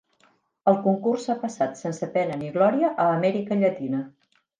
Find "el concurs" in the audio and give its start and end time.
0.69-1.27